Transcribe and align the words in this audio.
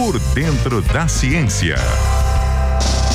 Por 0.00 0.18
dentro 0.34 0.80
da 0.94 1.06
ciência. 1.06 1.74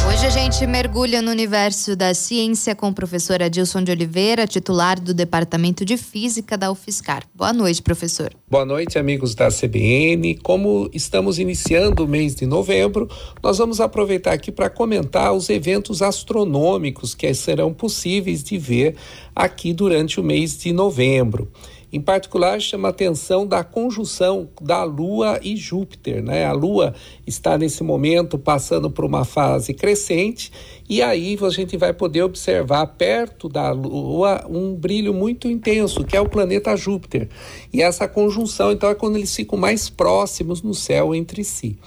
Hoje 0.07 0.23
a 0.23 0.29
gente 0.29 0.67
mergulha 0.67 1.19
no 1.19 1.31
universo 1.31 1.95
da 1.95 2.13
ciência 2.13 2.75
com 2.75 2.89
o 2.89 2.93
professor 2.93 3.41
Adilson 3.41 3.83
de 3.83 3.91
Oliveira, 3.91 4.45
titular 4.45 4.99
do 4.99 5.11
Departamento 5.11 5.83
de 5.83 5.97
Física 5.97 6.55
da 6.55 6.71
UFSCar. 6.71 7.23
Boa 7.33 7.51
noite, 7.51 7.81
professor. 7.81 8.31
Boa 8.47 8.63
noite, 8.67 8.99
amigos 8.99 9.33
da 9.33 9.49
CBN. 9.49 10.35
Como 10.43 10.87
estamos 10.93 11.39
iniciando 11.39 12.05
o 12.05 12.07
mês 12.07 12.35
de 12.35 12.45
novembro, 12.45 13.09
nós 13.41 13.57
vamos 13.57 13.81
aproveitar 13.81 14.33
aqui 14.33 14.51
para 14.51 14.69
comentar 14.69 15.33
os 15.33 15.49
eventos 15.49 16.03
astronômicos 16.03 17.15
que 17.15 17.33
serão 17.33 17.73
possíveis 17.73 18.43
de 18.43 18.59
ver 18.59 18.95
aqui 19.35 19.73
durante 19.73 20.19
o 20.19 20.23
mês 20.23 20.55
de 20.55 20.71
novembro. 20.71 21.51
Em 21.95 22.01
particular, 22.01 22.59
chama 22.59 22.89
a 22.89 22.91
atenção 22.91 23.47
da 23.47 23.63
conjunção 23.63 24.49
da 24.59 24.83
Lua 24.83 25.39
e 25.41 25.55
Júpiter. 25.55 26.21
Né? 26.21 26.43
A 26.43 26.51
Lua 26.51 26.93
está 27.25 27.57
nesse 27.57 27.85
momento 27.85 28.37
passando 28.37 28.91
por 28.91 29.05
uma 29.05 29.23
fase 29.23 29.73
crescente, 29.73 30.51
e 30.89 31.01
aí 31.01 31.37
a 31.41 31.49
gente 31.49 31.77
vai 31.77 31.93
poder 31.93 32.23
observar 32.23 32.85
perto 32.85 33.47
da 33.47 33.71
Lua 33.71 34.45
um 34.49 34.75
brilho 34.75 35.13
muito 35.13 35.47
intenso, 35.47 36.03
que 36.03 36.17
é 36.17 36.19
o 36.19 36.27
planeta 36.27 36.75
Júpiter. 36.75 37.29
E 37.71 37.81
essa 37.81 38.09
conjunção, 38.09 38.73
então, 38.73 38.89
é 38.89 38.93
quando 38.93 39.15
eles 39.15 39.33
ficam 39.33 39.57
mais 39.57 39.89
próximos 39.89 40.61
no 40.61 40.73
céu 40.73 41.15
entre 41.15 41.45
si. 41.45 41.79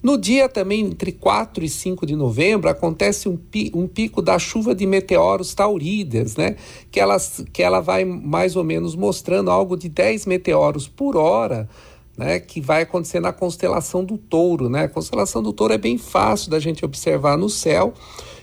No 0.00 0.16
dia 0.16 0.48
também, 0.48 0.80
entre 0.80 1.10
4 1.10 1.64
e 1.64 1.68
5 1.68 2.06
de 2.06 2.14
novembro, 2.14 2.70
acontece 2.70 3.28
um, 3.28 3.36
pi, 3.36 3.72
um 3.74 3.88
pico 3.88 4.22
da 4.22 4.38
chuva 4.38 4.74
de 4.74 4.86
meteoros 4.86 5.54
taurídeas, 5.54 6.36
né? 6.36 6.56
Que, 6.90 7.00
elas, 7.00 7.44
que 7.52 7.62
ela 7.62 7.80
vai 7.80 8.04
mais 8.04 8.54
ou 8.54 8.62
menos 8.62 8.94
mostrando 8.94 9.50
algo 9.50 9.76
de 9.76 9.88
10 9.88 10.26
meteoros 10.26 10.86
por 10.86 11.16
hora, 11.16 11.68
né? 12.16 12.38
Que 12.38 12.60
vai 12.60 12.82
acontecer 12.82 13.18
na 13.18 13.32
constelação 13.32 14.04
do 14.04 14.16
touro, 14.16 14.68
né? 14.68 14.84
A 14.84 14.88
constelação 14.88 15.42
do 15.42 15.52
touro 15.52 15.74
é 15.74 15.78
bem 15.78 15.98
fácil 15.98 16.48
da 16.50 16.60
gente 16.60 16.84
observar 16.84 17.36
no 17.36 17.48
céu 17.48 17.92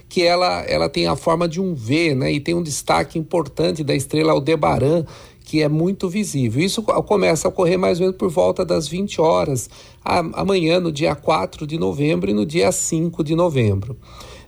que 0.08 0.22
ela, 0.24 0.62
ela 0.68 0.90
tem 0.90 1.08
a 1.08 1.16
forma 1.16 1.48
de 1.48 1.60
um 1.60 1.74
V, 1.74 2.16
né? 2.16 2.32
E 2.32 2.40
tem 2.40 2.56
um 2.56 2.64
destaque 2.64 3.18
importante 3.18 3.84
da 3.84 3.96
estrela 3.96 4.32
Aldebaran, 4.32 5.04
que 5.44 5.62
é 5.62 5.70
muito 5.70 6.10
visível. 6.10 6.64
Isso 6.64 6.82
começa 6.82 7.48
a 7.48 7.50
ocorrer 7.50 7.78
mais 7.78 8.00
ou 8.00 8.06
menos 8.06 8.18
por 8.18 8.30
volta 8.30 8.66
das 8.66 8.88
20 8.88 9.22
horas, 9.22 9.70
amanhã, 10.04 10.80
no 10.80 10.92
dia 10.92 11.16
4 11.16 11.68
de 11.68 11.78
novembro 11.78 12.30
e 12.30 12.34
no 12.34 12.46
dia 12.46 12.72
5 12.72 13.24
de 13.24 13.36
novembro. 13.36 13.98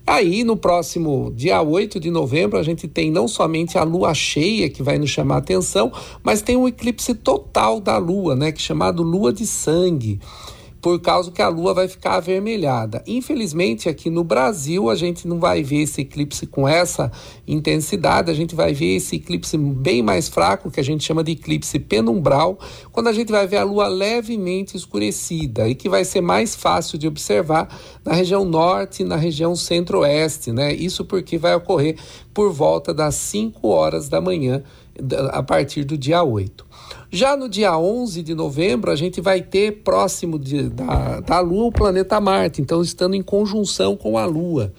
Aí, 0.06 0.44
no 0.46 0.56
próximo 0.56 1.34
dia 1.36 1.62
8 1.62 2.00
de 2.00 2.10
novembro, 2.10 2.58
a 2.58 2.64
gente 2.64 2.88
tem 2.88 3.12
não 3.12 3.28
somente 3.28 3.78
a 3.78 3.84
lua 3.84 4.14
cheia, 4.14 4.70
que 4.70 4.82
vai 4.82 4.98
nos 4.98 5.10
chamar 5.10 5.36
a 5.36 5.40
atenção, 5.40 5.92
mas 6.24 6.42
tem 6.42 6.56
um 6.56 6.66
eclipse 6.66 7.14
total 7.14 7.82
da 7.82 7.98
lua, 7.98 8.34
né, 8.34 8.54
que 8.54 8.60
é 8.60 8.64
chamado 8.64 9.04
lua 9.04 9.34
de 9.34 9.46
sangue 9.46 10.20
por 10.88 11.02
causa 11.02 11.30
que 11.30 11.42
a 11.42 11.50
lua 11.50 11.74
vai 11.74 11.86
ficar 11.90 12.14
avermelhada. 12.14 13.04
Infelizmente, 13.06 13.90
aqui 13.90 14.10
no 14.10 14.24
Brasil, 14.24 14.90
a 14.90 14.96
gente 14.96 15.28
não 15.28 15.38
vai 15.38 15.62
ver 15.62 15.82
esse 15.82 16.00
eclipse 16.00 16.48
com 16.48 16.66
essa 16.66 17.12
intensidade, 17.46 18.32
a 18.32 18.34
gente 18.34 18.56
vai 18.56 18.74
ver 18.74 18.96
esse 18.96 19.18
eclipse 19.18 19.58
bem 19.58 20.02
mais 20.02 20.30
fraco, 20.30 20.72
que 20.72 20.80
a 20.80 20.84
gente 20.84 21.04
chama 21.04 21.26
de 21.26 21.34
eclipse 21.34 21.78
penumbral, 21.78 22.58
quando 22.90 23.08
a 23.08 23.12
gente 23.12 23.34
vai 23.34 23.46
ver 23.46 23.58
a 23.58 23.66
lua 23.66 23.90
levemente 23.90 24.78
escurecida 24.78 25.68
e 25.68 25.76
que 25.76 25.90
vai 25.90 26.06
ser 26.06 26.22
mais 26.22 26.56
fácil 26.56 26.98
de 26.98 27.06
observar 27.06 27.68
na 28.06 28.14
região 28.14 28.46
norte 28.46 29.04
e 29.04 29.06
na 29.06 29.18
região 29.18 29.58
centro-oeste, 29.58 30.54
né? 30.54 30.74
Isso 30.74 31.04
porque 31.04 31.38
vai 31.38 31.54
ocorrer 31.54 31.98
por 32.34 32.54
volta 32.54 32.94
das 32.94 33.16
5 33.16 33.68
horas 33.68 34.08
da 34.08 34.22
manhã, 34.22 34.64
a 35.32 35.44
partir 35.44 35.84
do 35.84 35.98
dia 35.98 36.24
8. 36.24 36.66
Já 37.10 37.38
no 37.38 37.48
dia 37.48 37.78
11 37.78 38.22
de 38.22 38.36
novembro, 38.36 38.92
a 38.92 38.96
gente 38.96 39.22
vai 39.22 39.42
ter 39.42 39.82
próximo 39.82 40.38
de, 40.38 40.70
da, 40.70 41.22
da 41.22 41.40
Lua 41.40 41.68
o 41.68 41.72
planeta 41.72 42.20
Marte, 42.20 42.62
então 42.62 42.82
estando 42.82 43.16
em 43.16 43.22
conjunção 43.22 43.96
com 43.96 44.18
a 44.18 44.26
Lua. 44.26 44.74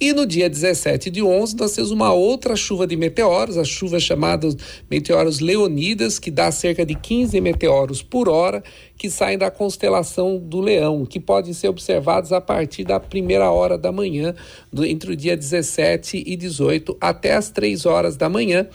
E 0.00 0.12
no 0.12 0.24
dia 0.24 0.48
17 0.48 1.10
de 1.10 1.20
11, 1.22 1.56
nós 1.56 1.72
temos 1.72 1.90
uma 1.90 2.12
outra 2.12 2.56
chuva 2.56 2.86
de 2.86 2.96
meteoros, 2.96 3.58
a 3.58 3.64
chuva 3.64 4.00
chamada 4.00 4.48
meteoros 4.90 5.40
Leonidas, 5.40 6.18
que 6.18 6.30
dá 6.30 6.50
cerca 6.50 6.86
de 6.86 6.94
15 6.94 7.38
meteoros 7.40 8.00
por 8.00 8.28
hora, 8.28 8.62
que 8.96 9.10
saem 9.10 9.36
da 9.36 9.50
constelação 9.50 10.38
do 10.38 10.60
Leão, 10.60 11.04
que 11.04 11.20
podem 11.20 11.52
ser 11.52 11.68
observados 11.68 12.32
a 12.32 12.40
partir 12.40 12.84
da 12.84 12.98
primeira 12.98 13.50
hora 13.50 13.76
da 13.76 13.92
manhã, 13.92 14.34
entre 14.72 15.12
o 15.12 15.16
dia 15.16 15.36
17 15.36 16.22
e 16.24 16.36
18 16.36 16.96
até 16.98 17.34
as 17.34 17.50
3 17.50 17.84
horas 17.84 18.16
da 18.16 18.28
manhã 18.28 18.68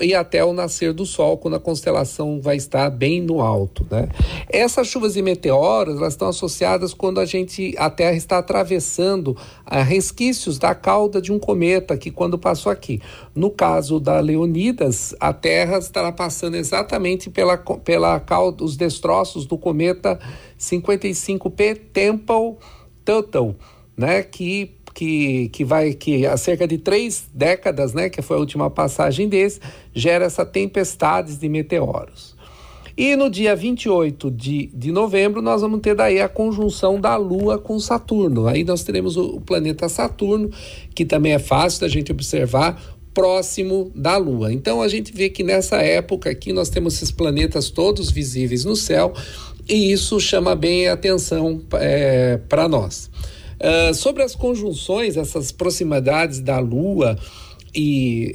e 0.00 0.14
até 0.14 0.44
o 0.44 0.52
nascer 0.52 0.92
do 0.92 1.06
Sol, 1.06 1.38
quando 1.38 1.54
a 1.54 1.60
constelação 1.60 2.40
vai 2.40 2.56
estar 2.56 2.90
bem 2.90 3.20
no 3.20 3.40
alto. 3.40 3.86
Né? 3.90 4.08
Essas 4.48 4.86
chuvas 4.86 5.16
e 5.16 5.22
meteoros 5.22 5.96
elas 5.96 6.12
estão 6.12 6.28
associadas 6.28 6.92
quando 6.92 7.20
a 7.20 7.24
gente 7.24 7.74
a 7.78 7.90
Terra 7.90 8.16
está 8.16 8.38
atravessando 8.38 9.36
a 9.64 9.78
ah, 9.78 9.82
resquícios 9.82 10.58
da 10.58 10.74
cauda 10.74 11.20
de 11.20 11.32
um 11.32 11.38
cometa 11.38 11.96
que 11.96 12.10
quando 12.10 12.38
passou 12.38 12.70
aqui. 12.70 13.00
No 13.34 13.50
caso 13.50 13.98
da 13.98 14.20
Leonidas, 14.20 15.14
a 15.20 15.32
Terra 15.32 15.78
estará 15.78 16.12
passando 16.12 16.56
exatamente 16.56 17.30
pela, 17.30 17.56
pela 17.56 18.18
cauda, 18.20 18.64
os 18.64 18.76
destroços 18.76 19.46
do 19.46 19.58
cometa 19.58 20.18
55P 20.58 21.80
Temple 21.92 22.56
Tuttle, 23.04 23.56
né? 23.96 24.22
Que 24.22 24.75
que, 24.96 25.50
que 25.50 25.62
vai 25.62 25.92
que 25.92 26.24
há 26.24 26.38
cerca 26.38 26.66
de 26.66 26.78
três 26.78 27.28
décadas, 27.34 27.92
né, 27.92 28.08
que 28.08 28.22
foi 28.22 28.38
a 28.38 28.40
última 28.40 28.70
passagem 28.70 29.28
desse, 29.28 29.60
gera 29.94 30.24
essa 30.24 30.46
tempestades 30.46 31.36
de 31.38 31.50
meteoros. 31.50 32.34
E 32.96 33.14
no 33.14 33.28
dia 33.28 33.54
28 33.54 34.30
de, 34.30 34.70
de 34.72 34.90
novembro, 34.90 35.42
nós 35.42 35.60
vamos 35.60 35.80
ter 35.80 35.94
daí 35.94 36.18
a 36.18 36.30
conjunção 36.30 36.98
da 36.98 37.14
Lua 37.14 37.58
com 37.58 37.78
Saturno. 37.78 38.46
Aí 38.46 38.64
nós 38.64 38.84
teremos 38.84 39.18
o, 39.18 39.36
o 39.36 39.40
planeta 39.42 39.86
Saturno, 39.86 40.50
que 40.94 41.04
também 41.04 41.34
é 41.34 41.38
fácil 41.38 41.82
da 41.82 41.88
gente 41.88 42.10
observar, 42.10 42.82
próximo 43.12 43.92
da 43.94 44.16
Lua. 44.16 44.50
Então 44.50 44.80
a 44.80 44.88
gente 44.88 45.12
vê 45.12 45.28
que 45.28 45.42
nessa 45.42 45.76
época 45.76 46.30
aqui 46.30 46.54
nós 46.54 46.70
temos 46.70 46.94
esses 46.94 47.10
planetas 47.10 47.68
todos 47.68 48.10
visíveis 48.10 48.64
no 48.64 48.74
céu 48.74 49.12
e 49.68 49.92
isso 49.92 50.18
chama 50.18 50.56
bem 50.56 50.88
a 50.88 50.94
atenção 50.94 51.60
é, 51.74 52.38
para 52.48 52.66
nós. 52.66 53.10
Uh, 53.60 53.94
sobre 53.94 54.22
as 54.22 54.34
conjunções, 54.34 55.16
essas 55.16 55.50
proximidades 55.50 56.40
da 56.40 56.58
Lua 56.58 57.18
e 57.76 58.32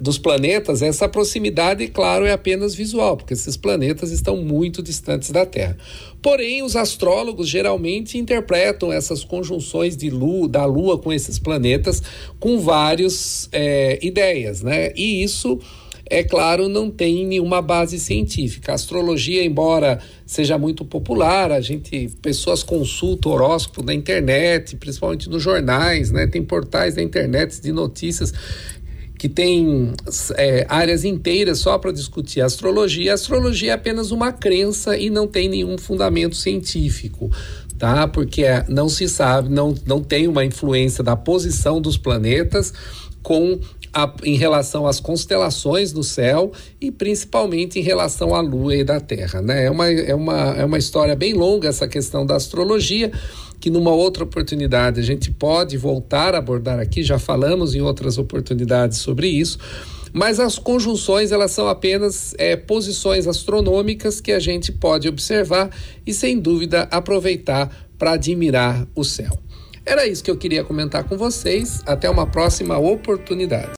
dos 0.00 0.18
planetas, 0.18 0.82
essa 0.82 1.08
proximidade, 1.08 1.86
claro, 1.88 2.26
é 2.26 2.32
apenas 2.32 2.74
visual, 2.74 3.16
porque 3.16 3.32
esses 3.32 3.56
planetas 3.56 4.10
estão 4.10 4.36
muito 4.36 4.82
distantes 4.82 5.30
da 5.30 5.46
Terra. 5.46 5.78
Porém, 6.20 6.62
os 6.62 6.76
astrólogos 6.76 7.48
geralmente 7.48 8.18
interpretam 8.18 8.92
essas 8.92 9.24
conjunções 9.24 9.96
de 9.96 10.10
lua, 10.10 10.48
da 10.48 10.66
Lua 10.66 10.98
com 10.98 11.10
esses 11.10 11.38
planetas 11.38 12.02
com 12.38 12.60
várias 12.60 13.48
é, 13.52 13.98
ideias, 14.02 14.60
né? 14.60 14.92
E 14.94 15.22
isso 15.22 15.58
é 16.08 16.22
claro, 16.22 16.68
não 16.68 16.90
tem 16.90 17.26
nenhuma 17.26 17.62
base 17.62 17.98
científica. 17.98 18.72
A 18.72 18.74
astrologia, 18.74 19.44
embora 19.44 19.98
seja 20.26 20.58
muito 20.58 20.84
popular, 20.84 21.50
a 21.50 21.60
gente, 21.60 22.10
pessoas 22.20 22.62
consultam 22.62 23.32
horóscopo 23.32 23.82
na 23.82 23.94
internet, 23.94 24.76
principalmente 24.76 25.28
nos 25.28 25.42
jornais, 25.42 26.10
né? 26.10 26.26
Tem 26.26 26.42
portais 26.42 26.94
da 26.94 27.02
internet 27.02 27.60
de 27.60 27.72
notícias 27.72 28.32
que 29.18 29.28
tem 29.28 29.92
é, 30.36 30.66
áreas 30.68 31.02
inteiras 31.04 31.58
só 31.58 31.78
para 31.78 31.90
discutir 31.90 32.42
astrologia. 32.42 33.12
A 33.12 33.14
astrologia 33.14 33.70
é 33.70 33.74
apenas 33.74 34.10
uma 34.10 34.32
crença 34.32 34.98
e 34.98 35.08
não 35.08 35.26
tem 35.26 35.48
nenhum 35.48 35.78
fundamento 35.78 36.36
científico 36.36 37.30
tá? 37.78 38.06
Porque 38.06 38.44
não 38.68 38.88
se 38.88 39.08
sabe, 39.08 39.48
não, 39.48 39.74
não 39.84 40.00
tem 40.00 40.28
uma 40.28 40.44
influência 40.44 41.02
da 41.02 41.16
posição 41.16 41.80
dos 41.80 41.96
planetas 41.96 42.72
com 43.22 43.58
a, 43.94 44.12
em 44.24 44.36
relação 44.36 44.86
às 44.86 44.98
constelações 44.98 45.92
no 45.92 46.02
céu 46.02 46.50
e 46.80 46.90
principalmente 46.90 47.78
em 47.78 47.82
relação 47.82 48.34
à 48.34 48.40
Lua 48.40 48.74
e 48.74 48.84
da 48.84 49.00
Terra. 49.00 49.40
Né? 49.40 49.66
É, 49.66 49.70
uma, 49.70 49.88
é, 49.88 50.14
uma, 50.14 50.54
é 50.56 50.64
uma 50.64 50.78
história 50.78 51.14
bem 51.14 51.32
longa 51.32 51.68
essa 51.68 51.86
questão 51.86 52.26
da 52.26 52.34
astrologia, 52.34 53.12
que 53.60 53.70
numa 53.70 53.92
outra 53.92 54.24
oportunidade 54.24 55.00
a 55.00 55.02
gente 55.02 55.30
pode 55.30 55.76
voltar 55.76 56.34
a 56.34 56.38
abordar 56.38 56.80
aqui, 56.80 57.02
já 57.02 57.18
falamos 57.18 57.74
em 57.74 57.80
outras 57.80 58.18
oportunidades 58.18 58.98
sobre 58.98 59.28
isso. 59.28 59.58
Mas 60.12 60.38
as 60.38 60.58
conjunções 60.58 61.32
elas 61.32 61.50
são 61.50 61.66
apenas 61.66 62.34
é, 62.38 62.54
posições 62.56 63.26
astronômicas 63.26 64.20
que 64.20 64.30
a 64.30 64.38
gente 64.38 64.70
pode 64.70 65.08
observar 65.08 65.70
e 66.06 66.12
sem 66.12 66.38
dúvida 66.38 66.82
aproveitar 66.90 67.88
para 67.98 68.12
admirar 68.12 68.86
o 68.94 69.02
céu. 69.02 69.38
Era 69.86 70.06
isso 70.06 70.24
que 70.24 70.30
eu 70.30 70.36
queria 70.36 70.64
comentar 70.64 71.04
com 71.04 71.16
vocês. 71.16 71.82
Até 71.84 72.08
uma 72.08 72.26
próxima 72.26 72.78
oportunidade. 72.78 73.70